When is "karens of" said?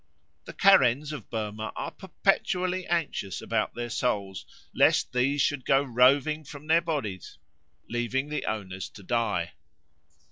0.53-1.29